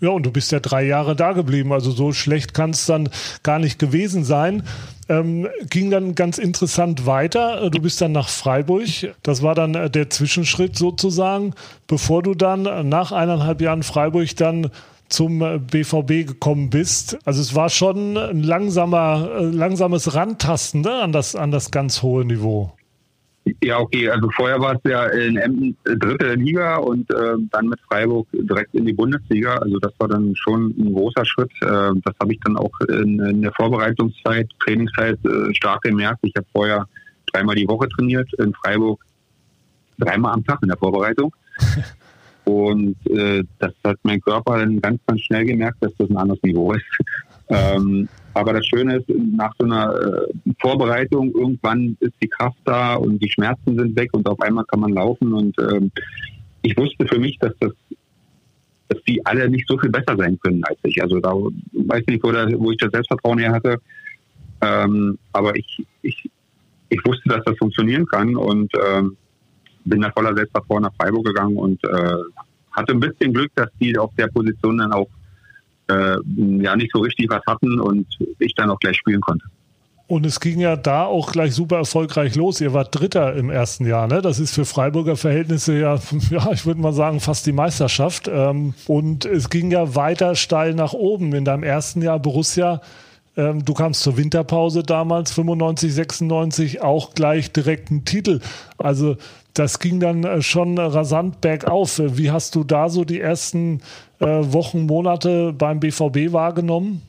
[0.00, 3.10] Ja, und du bist ja drei Jahre da geblieben, also so schlecht kann es dann
[3.42, 4.62] gar nicht gewesen sein.
[5.08, 7.68] Ähm, ging dann ganz interessant weiter.
[7.70, 8.86] Du bist dann nach Freiburg.
[9.22, 11.52] Das war dann äh, der Zwischenschritt sozusagen,
[11.86, 14.70] bevor du dann nach eineinhalb Jahren Freiburg dann
[15.10, 17.18] zum BVB äh, gekommen bist.
[17.24, 22.02] Also es war schon ein langsamer, äh, langsames Rantasten ne, an, das, an das ganz
[22.02, 22.72] hohe Niveau.
[23.62, 24.08] Ja, okay.
[24.10, 28.26] Also vorher war es ja in Emden äh, dritte Liga und äh, dann mit Freiburg
[28.32, 29.54] direkt in die Bundesliga.
[29.56, 31.50] Also das war dann schon ein großer Schritt.
[31.62, 31.66] Äh,
[32.04, 36.20] das habe ich dann auch in, in, der Vorbereitungszeit, Trainingszeit äh, stark gemerkt.
[36.22, 36.86] Ich habe vorher
[37.32, 39.00] dreimal die Woche trainiert in Freiburg,
[39.98, 41.34] dreimal am Tag in der Vorbereitung.
[42.44, 46.42] Und äh, das hat mein Körper dann ganz, ganz schnell gemerkt, dass das ein anderes
[46.42, 46.84] Niveau ist.
[47.48, 52.94] ähm, aber das Schöne ist, nach so einer äh, Vorbereitung, irgendwann ist die Kraft da
[52.94, 55.32] und die Schmerzen sind weg und auf einmal kann man laufen.
[55.32, 55.90] Und ähm,
[56.62, 57.72] ich wusste für mich, dass das
[58.90, 61.00] dass die alle nicht so viel besser sein können als ich.
[61.00, 63.80] Also da weiß nicht, wo, da, wo ich das Selbstvertrauen her hatte.
[64.60, 66.28] Ähm, aber ich, ich,
[66.88, 69.16] ich wusste, dass das funktionieren kann und ähm,
[69.84, 72.16] bin da voller Selbstvertrauen nach Freiburg gegangen und äh,
[72.72, 75.08] hatte ein bisschen Glück, dass die auf der Position dann auch
[75.90, 76.16] äh,
[76.62, 78.06] ja nicht so richtig was hatten und
[78.38, 79.44] ich dann auch gleich spielen konnte.
[80.06, 82.60] Und es ging ja da auch gleich super erfolgreich los.
[82.60, 84.08] Ihr wart Dritter im ersten Jahr.
[84.08, 84.20] Ne?
[84.20, 86.00] Das ist für Freiburger Verhältnisse ja,
[86.30, 88.28] ja, ich würde mal sagen, fast die Meisterschaft.
[88.28, 91.32] Ähm, und es ging ja weiter steil nach oben.
[91.32, 92.80] In deinem ersten Jahr Borussia
[93.36, 98.40] ähm, du kamst zur Winterpause damals, 95, 96, auch gleich direkt einen Titel.
[98.76, 99.16] Also
[99.54, 102.00] das ging dann äh, schon rasant bergauf.
[102.04, 103.80] Wie hast du da so die ersten
[104.18, 107.02] äh, Wochen, Monate beim BVB wahrgenommen?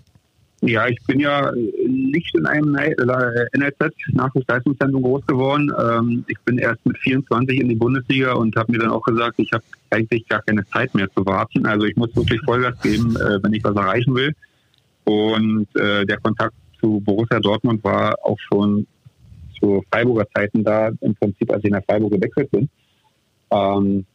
[0.64, 1.52] Ja, ich bin ja
[1.88, 5.72] nicht in einem NLZ Nachwuchsleistungszentrum groß geworden.
[5.80, 9.40] Ähm, ich bin erst mit 24 in die Bundesliga und habe mir dann auch gesagt,
[9.40, 11.66] ich habe eigentlich gar keine Zeit mehr zu warten.
[11.66, 14.36] Also ich muss wirklich Vollgas geben, äh, wenn ich was erreichen will.
[15.06, 18.86] Und äh, der Kontakt zu Borussia Dortmund war auch schon
[19.62, 22.70] zu Freiburger Zeiten da, im Prinzip, als ich nach Freiburg gewechselt bin.
[23.52, 24.06] Ähm,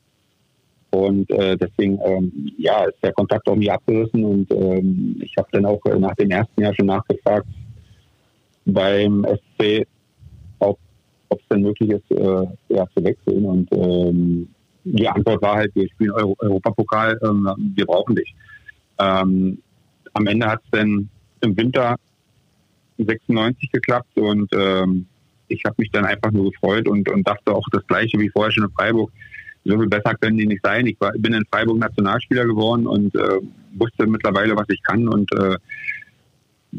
[0.90, 4.24] und äh, deswegen, ähm, ja, ist der Kontakt auch nie abgerissen.
[4.24, 7.46] Und ähm, ich habe dann auch nach dem ersten Jahr schon nachgefragt
[8.64, 9.86] beim SC,
[10.58, 10.78] ob
[11.30, 13.44] es denn möglich ist, äh, ja, zu wechseln.
[13.44, 14.48] Und ähm,
[14.84, 18.34] die Antwort war halt, wir spielen Euro Europapokal, ähm, wir brauchen dich.
[18.98, 19.58] Ähm,
[20.12, 21.08] am Ende hat es dann
[21.40, 21.96] im Winter
[22.98, 25.06] 96 geklappt und ähm,
[25.48, 28.52] ich habe mich dann einfach nur gefreut und, und dachte auch das Gleiche wie vorher
[28.52, 29.10] schon in Freiburg.
[29.64, 30.86] So viel besser können die nicht sein.
[30.86, 33.40] Ich war, bin in Freiburg Nationalspieler geworden und äh,
[33.74, 35.56] wusste mittlerweile, was ich kann und äh,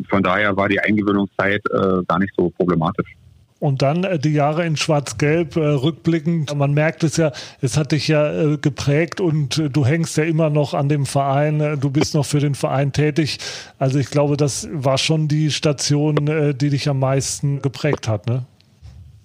[0.10, 3.16] von daher war die Eingewöhnungszeit äh, gar nicht so problematisch.
[3.60, 6.56] Und dann äh, die Jahre in Schwarz-Gelb äh, rückblickend.
[6.56, 10.50] Man merkt es ja, es hat dich ja äh, geprägt und du hängst ja immer
[10.50, 11.80] noch an dem Verein.
[11.80, 13.40] Du bist noch für den Verein tätig.
[13.80, 18.28] Also ich glaube, das war schon die Station, die dich am meisten geprägt hat.
[18.28, 18.46] Ne?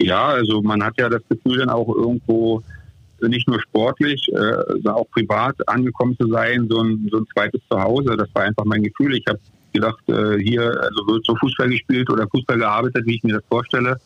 [0.01, 2.63] Ja, also man hat ja das Gefühl dann auch irgendwo
[3.21, 8.17] nicht nur sportlich, sondern auch privat angekommen zu sein, so ein, so ein zweites Zuhause.
[8.17, 9.15] Das war einfach mein Gefühl.
[9.15, 9.39] Ich habe
[9.73, 13.97] gedacht, hier also wird so Fußball gespielt oder Fußball gearbeitet, wie ich mir das vorstelle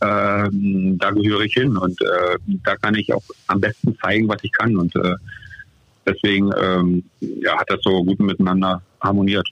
[0.00, 4.42] ähm, da gehöre ich hin und äh, da kann ich auch am besten zeigen, was
[4.42, 5.14] ich kann und äh,
[6.06, 9.48] deswegen ähm, ja, hat das so gut miteinander harmoniert.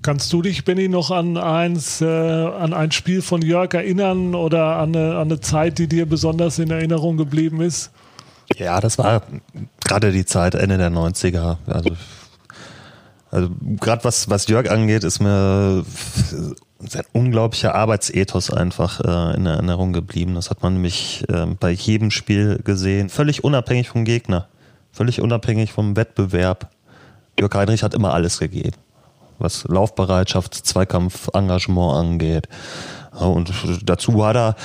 [0.00, 4.76] Kannst du dich, Benny, noch an eins, äh, an ein Spiel von Jörg erinnern oder
[4.76, 7.90] an eine, an eine Zeit, die dir besonders in Erinnerung geblieben ist?
[8.56, 9.22] Ja, das war
[9.84, 11.58] gerade die Zeit Ende der 90er.
[11.66, 11.90] Also,
[13.30, 15.84] also gerade was, was Jörg angeht, ist mir
[16.78, 20.34] sein unglaublicher Arbeitsethos einfach äh, in Erinnerung geblieben.
[20.36, 24.48] Das hat man nämlich äh, bei jedem Spiel gesehen, völlig unabhängig vom Gegner,
[24.92, 26.70] völlig unabhängig vom Wettbewerb.
[27.38, 28.76] Jörg Heinrich hat immer alles gegeben,
[29.38, 32.48] was Laufbereitschaft, Zweikampf, Engagement angeht.
[33.18, 34.56] Und dazu hat er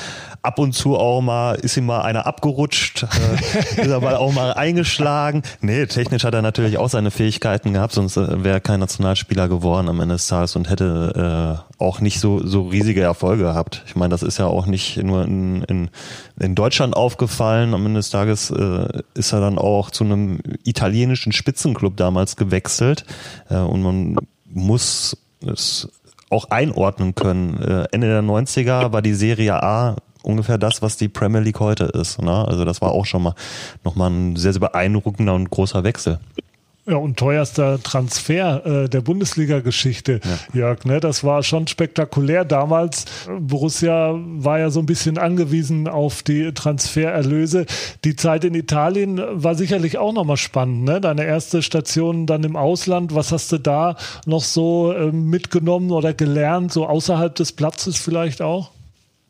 [0.43, 4.53] ab und zu auch mal, ist ihm mal einer abgerutscht, äh, ist aber auch mal
[4.53, 5.41] eingeschlagen.
[5.61, 9.47] Nee, technisch hat er natürlich auch seine Fähigkeiten gehabt, sonst äh, wäre er kein Nationalspieler
[9.47, 13.83] geworden am Ende des Tages und hätte äh, auch nicht so, so riesige Erfolge gehabt.
[13.87, 15.89] Ich meine, das ist ja auch nicht nur in, in,
[16.39, 17.73] in Deutschland aufgefallen.
[17.73, 23.05] Am Ende des Tages äh, ist er dann auch zu einem italienischen Spitzenclub damals gewechselt
[23.49, 24.17] äh, und man
[24.53, 25.89] muss es
[26.29, 27.61] auch einordnen können.
[27.61, 31.85] Äh, Ende der 90er war die Serie A ungefähr das, was die Premier League heute
[31.85, 32.21] ist.
[32.21, 32.47] Ne?
[32.47, 33.35] Also das war auch schon mal
[33.83, 36.19] nochmal ein sehr, sehr beeindruckender und großer Wechsel.
[36.85, 40.59] Ja, und teuerster Transfer äh, der Bundesliga-Geschichte, ja.
[40.59, 40.83] Jörg.
[40.83, 40.99] Ne?
[40.99, 43.05] Das war schon spektakulär damals.
[43.39, 47.67] Borussia war ja so ein bisschen angewiesen auf die Transfererlöse.
[48.03, 50.83] Die Zeit in Italien war sicherlich auch nochmal spannend.
[50.83, 50.99] Ne?
[50.99, 53.15] Deine erste Station dann im Ausland.
[53.15, 58.41] Was hast du da noch so äh, mitgenommen oder gelernt, so außerhalb des Platzes vielleicht
[58.41, 58.71] auch?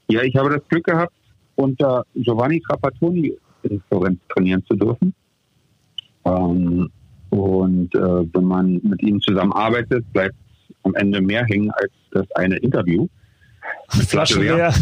[0.08, 1.14] Ja, ich habe das Glück gehabt,
[1.54, 5.14] unter Giovanni Trapattoni in Florenz trainieren zu dürfen.
[6.26, 6.90] Ähm,
[7.34, 10.36] und äh, wenn man mit ihnen zusammenarbeitet, bleibt
[10.84, 13.08] am Ende mehr hängen als das eine Interview.
[13.90, 14.74] Flasche leer.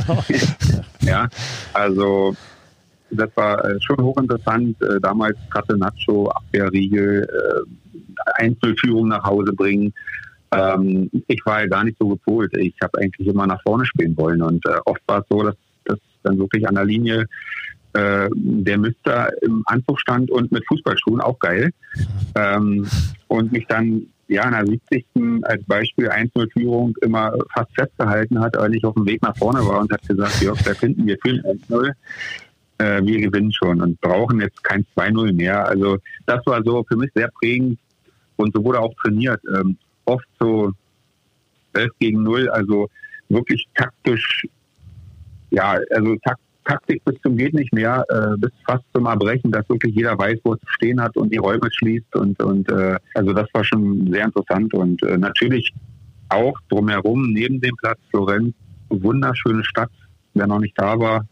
[1.02, 1.28] ja,
[1.72, 2.34] also
[3.10, 4.82] das war äh, schon hochinteressant.
[4.82, 5.36] Äh, damals
[5.76, 9.92] Nacho, Abwehrriegel, äh, Einzelführung nach Hause bringen.
[10.52, 12.52] Ähm, ich war ja gar nicht so gepolt.
[12.56, 14.42] Ich habe eigentlich immer nach vorne spielen wollen.
[14.42, 15.54] Und äh, oft war es so, dass
[15.84, 17.26] das dann wirklich an der Linie
[17.92, 21.72] äh, der Müster im Anzug stand und mit Fußballschuhen, auch geil.
[22.36, 22.86] Ähm,
[23.28, 25.04] und mich dann ja in der 70.
[25.42, 29.80] als Beispiel 1-0-Führung immer fast festgehalten hat, weil ich auf dem Weg nach vorne war
[29.80, 31.92] und hat gesagt, Jörg, da finden wir 1-0.
[32.78, 35.66] Äh, wir gewinnen schon und brauchen jetzt kein 2-0 mehr.
[35.66, 37.78] Also das war so für mich sehr prägend
[38.36, 39.40] und so wurde auch trainiert.
[39.54, 40.72] Ähm, oft so
[41.72, 42.88] 11 gegen 0, also
[43.28, 44.46] wirklich taktisch,
[45.50, 49.68] ja, also taktisch Taktik bis zum geht nicht mehr, äh, bis fast zum Erbrechen, dass
[49.68, 53.32] wirklich jeder weiß, wo es stehen hat und die Räume schließt und und äh, also
[53.32, 55.72] das war schon sehr interessant und äh, natürlich
[56.28, 58.54] auch drumherum neben dem Platz Florenz
[58.88, 59.90] wunderschöne Stadt.
[60.34, 61.26] Wer noch nicht da war,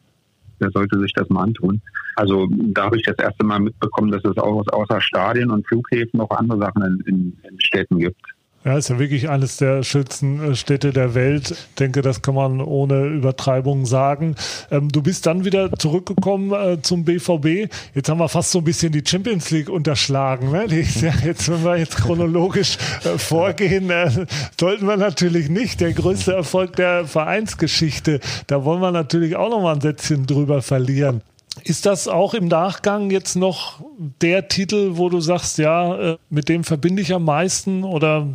[0.60, 1.80] der sollte sich das mal antun.
[2.16, 6.18] Also da habe ich das erste Mal mitbekommen, dass es auch außer Stadien und Flughäfen
[6.18, 8.20] noch andere Sachen in, in, in Städten gibt.
[8.64, 11.52] Ja, ist ja wirklich eines der schönsten äh, Städte der Welt.
[11.52, 14.34] Ich denke, das kann man ohne Übertreibung sagen.
[14.70, 17.72] Ähm, du bist dann wieder zurückgekommen äh, zum BVB.
[17.94, 20.50] Jetzt haben wir fast so ein bisschen die Champions League unterschlagen.
[20.50, 20.66] Ne?
[20.66, 24.26] Die, ja, jetzt, wenn wir jetzt chronologisch äh, vorgehen, äh,
[24.58, 25.80] sollten wir natürlich nicht.
[25.80, 28.18] Der größte Erfolg der Vereinsgeschichte.
[28.48, 31.22] Da wollen wir natürlich auch noch mal ein Sätzchen drüber verlieren.
[31.64, 33.80] Ist das auch im Nachgang jetzt noch
[34.20, 38.28] der Titel, wo du sagst, ja, äh, mit dem verbinde ich am meisten oder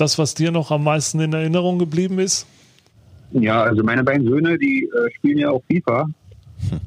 [0.00, 2.46] das, was dir noch am meisten in Erinnerung geblieben ist?
[3.32, 6.06] Ja, also meine beiden Söhne, die äh, spielen ja auch FIFA.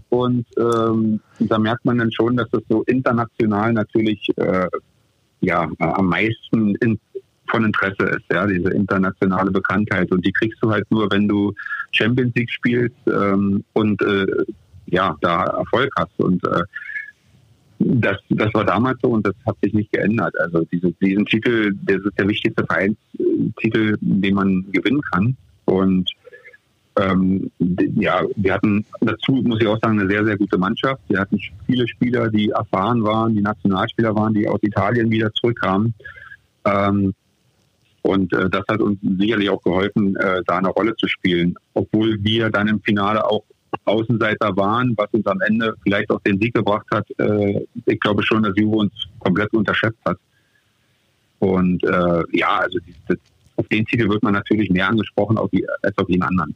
[0.10, 4.67] Und ähm, da merkt man dann schon, dass das so international natürlich äh,
[5.41, 6.99] ja, am meisten in,
[7.49, 10.12] von Interesse ist, ja, diese internationale Bekanntheit.
[10.12, 11.54] Und die kriegst du halt nur, wenn du
[11.91, 14.26] Champions League spielst ähm, und äh,
[14.88, 16.17] ja, da Erfolg hast.
[16.19, 16.63] Und äh,
[17.86, 20.34] das, das war damals so und das hat sich nicht geändert.
[20.39, 25.36] Also diese, diesen Titel, das ist der wichtigste Vereinstitel, den man gewinnen kann.
[25.65, 26.10] Und
[26.96, 27.52] ähm,
[27.96, 31.02] ja, wir hatten dazu, muss ich auch sagen, eine sehr, sehr gute Mannschaft.
[31.08, 35.93] Wir hatten viele Spieler, die erfahren waren, die Nationalspieler waren, die aus Italien wieder zurückkamen.
[36.65, 37.13] Ähm,
[38.04, 42.22] und äh, das hat uns sicherlich auch geholfen, äh, da eine Rolle zu spielen, obwohl
[42.24, 43.43] wir dann im Finale auch
[43.86, 47.06] Außenseiter waren, was uns am Ende vielleicht auch den Sieg gebracht hat.
[47.19, 50.17] Äh, ich glaube schon, dass Juve uns komplett unterschätzt hat.
[51.39, 53.17] Und äh, ja, also das,
[53.58, 56.56] auf den Titel wird man natürlich mehr angesprochen als auf jeden anderen.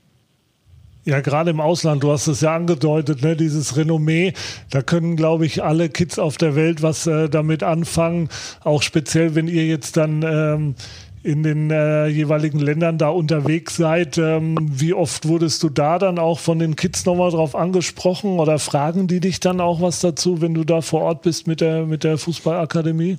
[1.08, 4.34] Ja, gerade im Ausland, du hast es ja angedeutet, ne, dieses Renommee,
[4.72, 8.28] da können, glaube ich, alle Kids auf der Welt was äh, damit anfangen.
[8.62, 10.76] Auch speziell, wenn ihr jetzt dann ähm,
[11.24, 14.18] in den äh, jeweiligen Ländern da unterwegs seid.
[14.18, 18.60] Ähm, wie oft wurdest du da dann auch von den Kids nochmal drauf angesprochen oder
[18.60, 21.86] fragen die dich dann auch was dazu, wenn du da vor Ort bist mit der,
[21.86, 23.18] mit der Fußballakademie?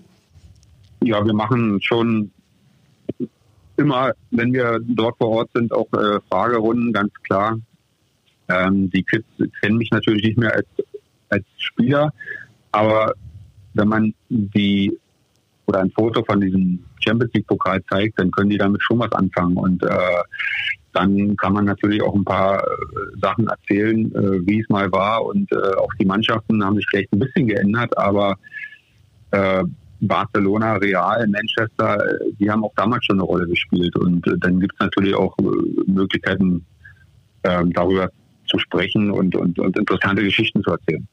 [1.03, 2.31] Ja, wir machen schon
[3.77, 7.59] immer, wenn wir dort vor Ort sind, auch äh, Fragerunden, ganz klar.
[8.49, 9.27] Ähm, die Kids
[9.61, 10.67] kennen mich natürlich nicht mehr als,
[11.29, 12.13] als Spieler,
[12.73, 13.15] aber
[13.75, 14.99] wenn man die
[15.69, 19.13] oder ein Foto von diesem Champions League Pokal zeigt, dann können die damit schon was
[19.13, 19.57] anfangen.
[19.57, 20.23] Und äh,
[20.95, 22.67] dann kann man natürlich auch ein paar äh,
[23.21, 25.25] Sachen erzählen, äh, wie es mal war.
[25.27, 28.37] Und äh, auch die Mannschaften haben sich vielleicht ein bisschen geändert, aber
[29.33, 29.63] äh,
[30.01, 31.99] Barcelona, Real, Manchester,
[32.39, 33.95] die haben auch damals schon eine Rolle gespielt.
[33.97, 36.65] Und äh, dann gibt es natürlich auch äh, Möglichkeiten,
[37.43, 38.11] äh, darüber
[38.47, 41.07] zu sprechen und, und, und interessante Geschichten zu erzählen.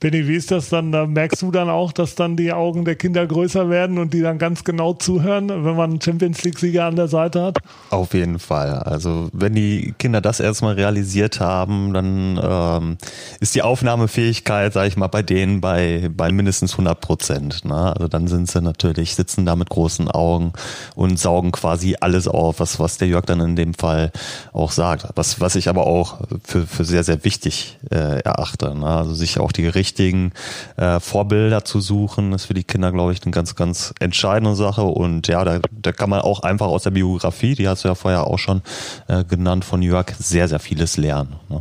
[0.00, 0.92] Benny, wie ist das dann?
[0.92, 4.20] Da merkst du dann auch, dass dann die Augen der Kinder größer werden und die
[4.20, 7.58] dann ganz genau zuhören, wenn man einen Champions League-Sieger an der Seite hat?
[7.88, 8.74] Auf jeden Fall.
[8.80, 12.98] Also wenn die Kinder das erstmal realisiert haben, dann ähm,
[13.40, 17.64] ist die Aufnahmefähigkeit, sage ich mal, bei denen bei, bei mindestens 100 Prozent.
[17.64, 17.94] Ne?
[17.94, 20.52] Also dann sind sie natürlich, sitzen da mit großen Augen
[20.96, 24.12] und saugen quasi alles auf, was, was der Jörg dann in dem Fall
[24.52, 25.06] auch sagt.
[25.14, 28.74] Was, was ich aber auch für, für sehr, sehr wichtig äh, erachte.
[28.74, 28.86] Ne?
[28.86, 30.32] Also sich auch die richtigen richtigen
[30.76, 34.82] äh, Vorbilder zu suchen, ist für die Kinder, glaube ich, eine ganz, ganz entscheidende Sache.
[34.82, 37.94] Und ja, da, da kann man auch einfach aus der Biografie, die hast du ja
[37.94, 38.62] vorher auch schon
[39.08, 41.34] äh, genannt von Jörg, sehr, sehr vieles lernen.
[41.50, 41.60] Ne?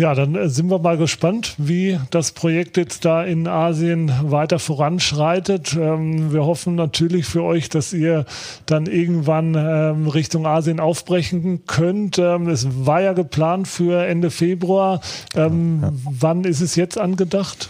[0.00, 4.58] Ja, dann äh, sind wir mal gespannt, wie das Projekt jetzt da in Asien weiter
[4.58, 5.76] voranschreitet.
[5.78, 8.24] Ähm, wir hoffen natürlich für euch, dass ihr
[8.64, 12.18] dann irgendwann ähm, Richtung Asien aufbrechen könnt.
[12.18, 15.02] Ähm, es war ja geplant für Ende Februar.
[15.34, 17.68] Wann ist es jetzt angedacht?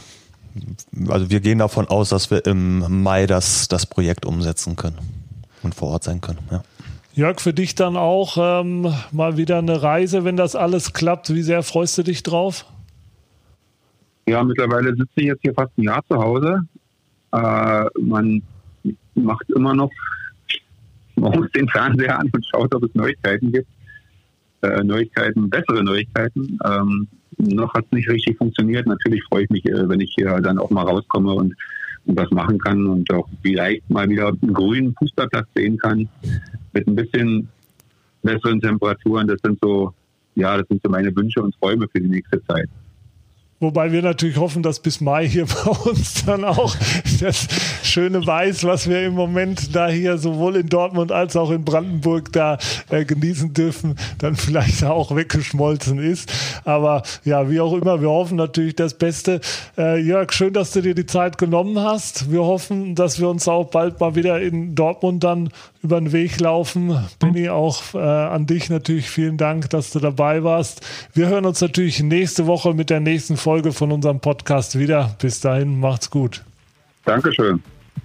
[1.09, 4.99] Also wir gehen davon aus, dass wir im Mai das, das Projekt umsetzen können
[5.65, 6.39] und vor Ort sein können.
[6.51, 6.63] Ja.
[7.21, 11.29] Jörg, für dich dann auch ähm, mal wieder eine Reise, wenn das alles klappt.
[11.35, 12.65] Wie sehr freust du dich drauf?
[14.27, 16.63] Ja, mittlerweile sitze ich jetzt hier fast ein Jahr zu Hause.
[17.33, 18.41] Äh, man
[19.15, 19.91] macht immer noch
[21.17, 23.69] morgens den Fernseher an und schaut, ob es Neuigkeiten gibt.
[24.63, 26.59] Äh, Neuigkeiten, bessere Neuigkeiten.
[26.65, 27.07] Ähm,
[27.37, 28.87] noch hat es nicht richtig funktioniert.
[28.87, 31.55] Natürlich freue ich mich, äh, wenn ich hier dann auch mal rauskomme und,
[32.07, 36.09] und was machen kann und auch vielleicht mal wieder einen grünen Fußballplatz sehen kann
[36.73, 37.49] mit ein bisschen
[38.23, 39.27] besseren Temperaturen.
[39.27, 39.93] Das sind so,
[40.35, 42.69] ja, das sind so meine Wünsche und Träume für die nächste Zeit.
[43.63, 46.75] Wobei wir natürlich hoffen, dass bis Mai hier bei uns dann auch
[47.21, 47.47] das
[47.83, 52.33] schöne Weiß, was wir im Moment da hier sowohl in Dortmund als auch in Brandenburg
[52.33, 56.33] da äh, genießen dürfen, dann vielleicht auch weggeschmolzen ist.
[56.65, 59.41] Aber ja, wie auch immer, wir hoffen natürlich das Beste.
[59.77, 62.31] Äh, Jörg, schön, dass du dir die Zeit genommen hast.
[62.31, 65.51] Wir hoffen, dass wir uns auch bald mal wieder in Dortmund dann
[65.83, 66.99] über den Weg laufen.
[67.19, 70.81] Benny, auch äh, an dich natürlich vielen Dank, dass du dabei warst.
[71.15, 75.17] Wir hören uns natürlich nächste Woche mit der nächsten Folge Folge von unserem Podcast wieder.
[75.19, 76.45] Bis dahin, macht's gut.
[77.05, 77.63] Dankeschön.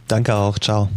[0.07, 0.57] Danke auch.
[0.59, 0.89] Ciao.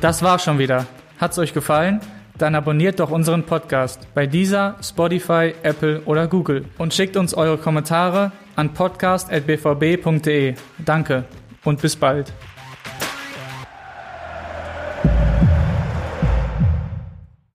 [0.00, 0.86] Das war's schon wieder.
[1.18, 2.00] Hat's euch gefallen?
[2.38, 7.58] Dann abonniert doch unseren Podcast bei dieser, Spotify, Apple oder Google und schickt uns eure
[7.58, 10.54] Kommentare an podcast.bvb.de.
[10.78, 11.24] Danke
[11.64, 12.32] und bis bald.